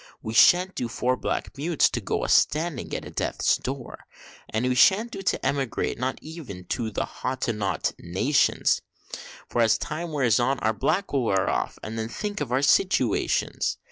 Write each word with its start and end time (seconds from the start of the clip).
We 0.23 0.33
shan't 0.33 0.73
do 0.73 0.87
for 0.87 1.15
black 1.15 1.55
mutes 1.59 1.87
to 1.91 2.01
go 2.01 2.23
a 2.23 2.27
standing 2.27 2.91
at 2.95 3.05
a 3.05 3.11
death's 3.11 3.57
door. 3.57 4.07
And 4.49 4.65
we 4.67 4.73
shan't 4.73 5.11
do 5.11 5.21
to 5.21 5.45
emigrate, 5.45 5.99
no 5.99 6.07
not 6.07 6.19
even 6.23 6.65
to 6.69 6.89
the 6.89 7.05
Hottentot 7.05 7.93
nations, 7.99 8.81
For 9.47 9.61
as 9.61 9.77
time 9.77 10.11
wears 10.11 10.39
on, 10.39 10.57
our 10.61 10.73
black 10.73 11.13
will 11.13 11.25
wear 11.25 11.47
off, 11.47 11.77
and 11.83 11.99
then 11.99 12.09
think 12.09 12.41
of 12.41 12.51
our 12.51 12.63
situations! 12.63 13.77